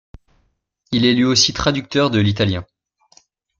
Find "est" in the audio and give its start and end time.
1.05-1.23